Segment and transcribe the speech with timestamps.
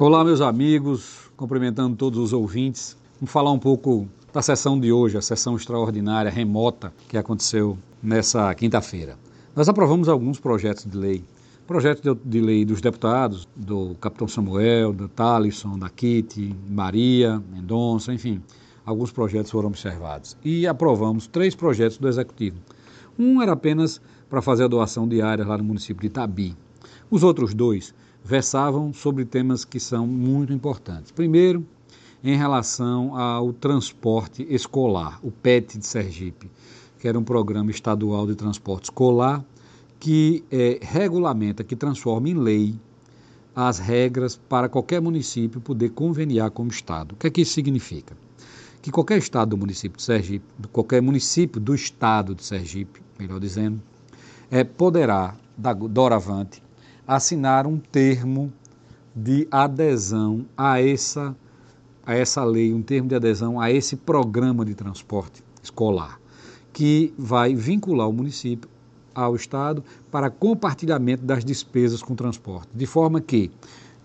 [0.00, 2.96] Olá, meus amigos, cumprimentando todos os ouvintes.
[3.18, 8.54] Vamos falar um pouco da sessão de hoje, a sessão extraordinária, remota, que aconteceu nessa
[8.54, 9.18] quinta-feira.
[9.56, 11.24] Nós aprovamos alguns projetos de lei.
[11.66, 18.40] Projeto de lei dos deputados, do Capitão Samuel, da Talisson, da Kitty, Maria, Mendonça, enfim,
[18.86, 20.36] alguns projetos foram observados.
[20.44, 22.58] E aprovamos três projetos do Executivo.
[23.18, 26.56] Um era apenas para fazer a doação de áreas lá no município de Itabi.
[27.10, 27.94] Os outros dois
[28.24, 31.10] versavam sobre temas que são muito importantes.
[31.10, 31.66] Primeiro,
[32.22, 36.50] em relação ao transporte escolar, o PET de Sergipe,
[36.98, 39.44] que era um programa estadual de transporte escolar
[40.00, 42.74] que é, regulamenta, que transforma em lei
[43.54, 47.12] as regras para qualquer município poder conveniar com o Estado.
[47.12, 48.16] O que é que isso significa?
[48.80, 53.82] Que qualquer Estado do município de Sergipe, qualquer município do Estado de Sergipe, melhor dizendo,
[54.50, 56.62] é, poderá, da, doravante,
[57.08, 58.52] assinar um termo
[59.16, 61.34] de adesão a essa,
[62.04, 66.20] a essa lei, um termo de adesão a esse programa de transporte escolar,
[66.70, 68.68] que vai vincular o município
[69.14, 73.50] ao Estado para compartilhamento das despesas com transporte, de forma que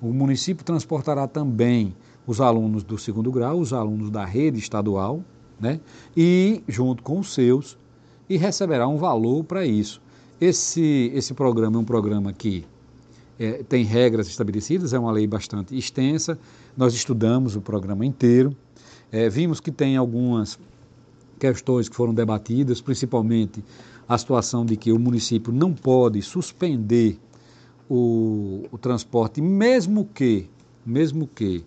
[0.00, 5.24] o município transportará também os alunos do segundo grau, os alunos da rede estadual,
[5.58, 5.80] né?
[6.16, 7.76] e junto com os seus,
[8.28, 10.00] e receberá um valor para isso.
[10.40, 12.64] Esse, esse programa é um programa que
[13.38, 16.38] é, tem regras estabelecidas, é uma lei bastante extensa.
[16.76, 18.56] Nós estudamos o programa inteiro,
[19.10, 20.58] é, vimos que tem algumas
[21.38, 23.62] questões que foram debatidas, principalmente
[24.08, 27.18] a situação de que o município não pode suspender
[27.88, 30.48] o, o transporte, mesmo que,
[30.84, 31.64] mesmo que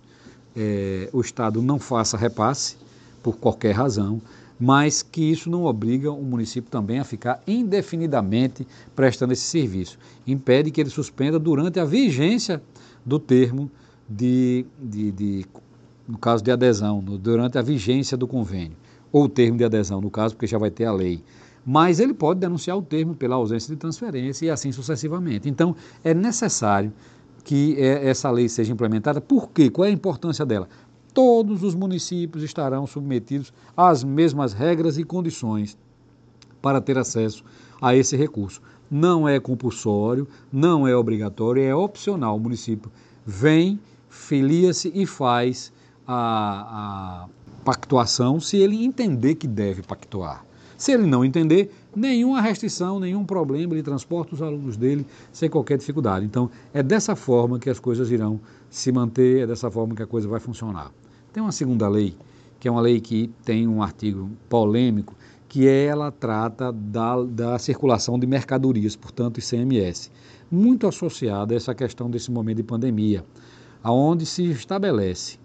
[0.55, 2.77] é, o Estado não faça repasse,
[3.21, 4.21] por qualquer razão,
[4.59, 9.97] mas que isso não obriga o município também a ficar indefinidamente prestando esse serviço.
[10.25, 12.61] Impede que ele suspenda durante a vigência
[13.05, 13.69] do termo
[14.09, 15.45] de, de, de
[16.07, 18.77] no caso de adesão, durante a vigência do convênio,
[19.11, 21.23] ou o termo de adesão, no caso, porque já vai ter a lei.
[21.65, 25.49] Mas ele pode denunciar o termo pela ausência de transferência e assim sucessivamente.
[25.49, 26.93] Então, é necessário
[27.43, 29.19] que é, essa lei seja implementada.
[29.19, 29.69] Por quê?
[29.69, 30.69] Qual é a importância dela?
[31.15, 35.77] Todos os municípios estarão submetidos às mesmas regras e condições
[36.61, 37.41] para ter acesso
[37.81, 38.61] a esse recurso.
[38.91, 42.35] Não é compulsório, não é obrigatório, é opcional.
[42.35, 42.91] O município
[43.25, 45.71] vem, filia-se e faz
[46.05, 47.29] a, a
[47.63, 50.45] pactuação se ele entender que deve pactuar.
[50.77, 55.77] Se ele não entender, nenhuma restrição, nenhum problema, ele transporta os alunos dele sem qualquer
[55.77, 56.25] dificuldade.
[56.25, 60.07] Então, é dessa forma que as coisas irão se manter, é dessa forma que a
[60.07, 60.91] coisa vai funcionar.
[61.35, 62.15] Tem uma segunda lei,
[62.61, 65.13] que é uma lei que tem um artigo polêmico,
[65.49, 70.09] que ela trata da, da circulação de mercadorias, portanto, ICMS,
[70.49, 73.25] muito associada a essa questão desse momento de pandemia,
[73.83, 75.37] aonde se estabelece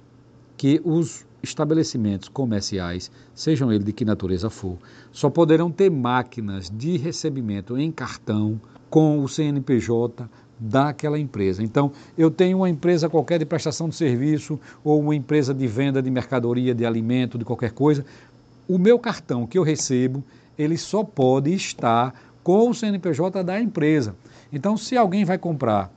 [0.56, 4.78] que os estabelecimentos comerciais, sejam eles de que natureza for,
[5.11, 11.62] só poderão ter máquinas de recebimento em cartão com o CNPJ daquela empresa.
[11.62, 16.03] Então, eu tenho uma empresa qualquer de prestação de serviço ou uma empresa de venda
[16.03, 18.04] de mercadoria, de alimento, de qualquer coisa,
[18.69, 20.22] o meu cartão que eu recebo,
[20.59, 24.15] ele só pode estar com o CNPJ da empresa.
[24.53, 25.91] Então, se alguém vai comprar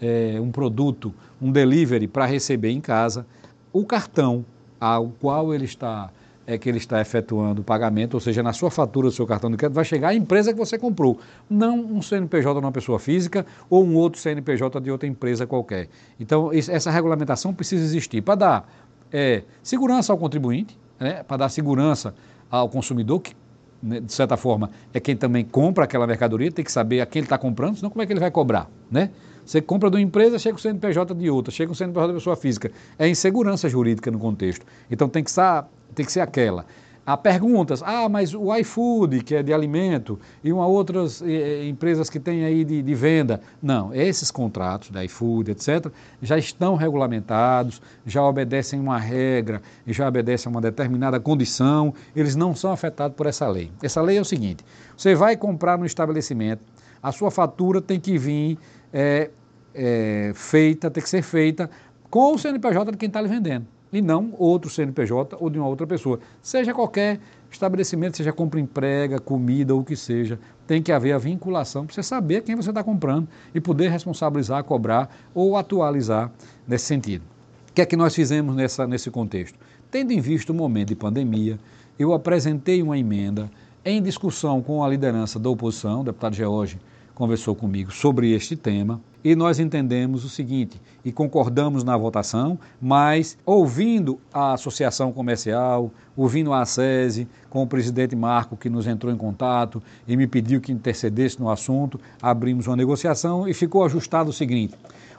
[0.00, 3.24] é, um produto, um delivery para receber em casa,
[3.72, 4.44] o cartão
[4.80, 6.10] ao qual ele está
[6.48, 9.50] é que ele está efetuando o pagamento, ou seja, na sua fatura do seu cartão
[9.50, 12.98] de crédito, vai chegar a empresa que você comprou, não um CNPJ de uma pessoa
[12.98, 15.88] física ou um outro CNPJ de outra empresa qualquer.
[16.18, 18.72] Então, essa regulamentação precisa existir para dar
[19.12, 22.14] é, segurança ao contribuinte, né, para dar segurança
[22.50, 23.34] ao consumidor, que
[23.82, 27.20] né, de certa forma é quem também compra aquela mercadoria, tem que saber a quem
[27.20, 29.10] ele está comprando, senão como é que ele vai cobrar, né?
[29.48, 32.36] Você compra de uma empresa, chega o CNPJ de outra, chega o CNPJ da pessoa
[32.36, 32.70] física.
[32.98, 34.66] É insegurança jurídica no contexto.
[34.90, 36.66] Então tem que estar tem que ser aquela.
[37.06, 41.22] Há perguntas, ah, mas o iFood, que é de alimento, e uma outras
[41.66, 43.40] empresas que têm aí de, de, venda.
[43.62, 50.50] Não, esses contratos da iFood, etc., já estão regulamentados, já obedecem uma regra, já obedecem
[50.50, 53.72] a uma determinada condição, eles não são afetados por essa lei.
[53.82, 54.62] Essa lei é o seguinte:
[54.94, 56.62] você vai comprar no estabelecimento,
[57.02, 58.58] a sua fatura tem que vir
[58.92, 59.30] é,
[59.74, 61.70] é, feita, tem que ser feita
[62.10, 65.66] com o CNPJ de quem está lhe vendendo e não outro CNPJ ou de uma
[65.66, 66.20] outra pessoa.
[66.42, 71.18] Seja qualquer estabelecimento, seja compra emprega, comida ou o que seja, tem que haver a
[71.18, 76.30] vinculação para você saber quem você está comprando e poder responsabilizar, cobrar ou atualizar
[76.66, 77.22] nesse sentido.
[77.70, 79.58] O que é que nós fizemos nessa, nesse contexto?
[79.90, 81.58] Tendo em vista o momento de pandemia,
[81.98, 83.50] eu apresentei uma emenda
[83.84, 86.78] em discussão com a liderança da oposição, o deputado George
[87.14, 93.36] conversou comigo sobre este tema E nós entendemos o seguinte, e concordamos na votação, mas
[93.44, 99.16] ouvindo a associação comercial, ouvindo a SESI, com o presidente Marco, que nos entrou em
[99.16, 104.32] contato e me pediu que intercedesse no assunto, abrimos uma negociação e ficou ajustado o
[104.32, 104.74] seguinte: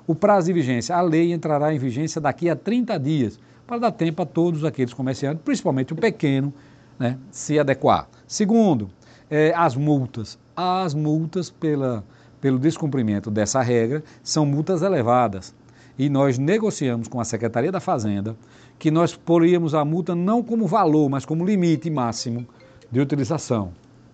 [0.08, 3.92] o prazo de vigência, a lei entrará em vigência daqui a 30 dias, para dar
[3.92, 6.54] tempo a todos aqueles comerciantes, principalmente o pequeno,
[7.00, 8.08] né, se adequar.
[8.28, 8.90] Segundo,
[9.30, 10.38] é, as multas.
[10.56, 12.04] As multas pela,
[12.42, 15.56] pelo descumprimento dessa regra são multas elevadas.
[15.98, 18.36] E nós negociamos com a Secretaria da Fazenda
[18.78, 22.46] que nós poríamos a multa não como valor, mas como limite máximo
[22.92, 23.72] de utilização.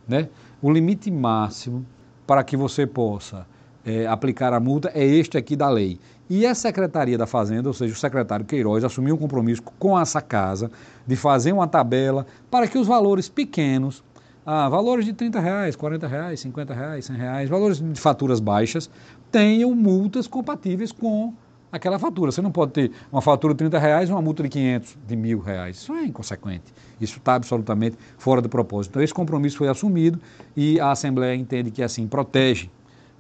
[0.08, 0.30] Né?
[0.62, 1.86] O limite máximo
[2.26, 3.46] para que você possa
[3.86, 6.00] é, aplicar a multa é este aqui da lei.
[6.30, 10.22] E a Secretaria da Fazenda, ou seja, o secretário Queiroz, assumiu um compromisso com essa
[10.22, 10.72] casa
[11.06, 14.04] de fazer uma tabela para que os valores pequenos
[14.46, 18.90] ah, valores de 30 reais, 40 reais, 50 reais, 100 reais, valores de faturas baixas,
[19.32, 21.34] tenham multas compatíveis com
[21.72, 22.32] aquela fatura.
[22.32, 25.16] Você não pode ter uma fatura de 30 reais e uma multa de 500, de
[25.16, 25.78] mil reais.
[25.78, 26.74] Isso é inconsequente.
[27.02, 28.92] Isso está absolutamente fora do propósito.
[28.92, 30.20] Então, esse compromisso foi assumido
[30.56, 32.70] e a Assembleia entende que assim protege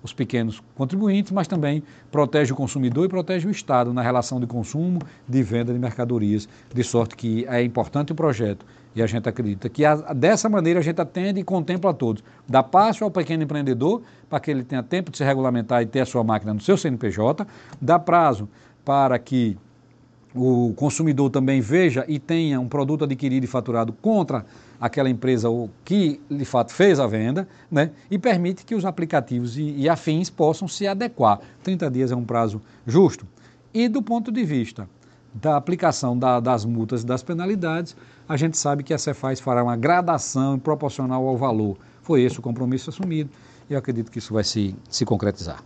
[0.05, 4.47] os pequenos contribuintes, mas também protege o consumidor e protege o Estado na relação de
[4.47, 8.65] consumo, de venda de mercadorias, de sorte que é importante o projeto
[8.95, 12.23] e a gente acredita que a, dessa maneira a gente atende e contempla a todos.
[12.47, 15.99] Dá passo ao pequeno empreendedor para que ele tenha tempo de se regulamentar e ter
[15.99, 17.45] a sua máquina no seu CNPJ,
[17.81, 18.47] dá prazo
[18.85, 19.57] para que
[20.35, 24.45] o consumidor também veja e tenha um produto adquirido e faturado contra
[24.79, 25.47] aquela empresa
[25.85, 27.91] que de fato fez a venda, né?
[28.11, 31.39] e permite que os aplicativos e, e afins possam se adequar.
[31.63, 33.25] 30 dias é um prazo justo.
[33.73, 34.89] E do ponto de vista
[35.33, 37.95] da aplicação da, das multas e das penalidades,
[38.27, 41.77] a gente sabe que a Cefaz fará uma gradação proporcional ao valor.
[42.01, 43.29] Foi esse o compromisso assumido
[43.69, 45.63] e eu acredito que isso vai se, se concretizar.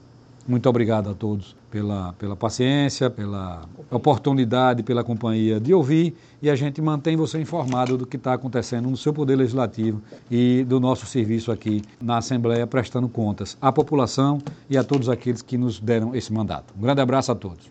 [0.48, 6.56] Muito obrigado a todos pela, pela paciência, pela oportunidade, pela companhia de ouvir e a
[6.56, 11.06] gente mantém você informado do que está acontecendo no seu Poder Legislativo e do nosso
[11.06, 14.40] serviço aqui na Assembleia, prestando contas à população
[14.70, 16.74] e a todos aqueles que nos deram esse mandato.
[16.78, 17.68] Um grande abraço a todos.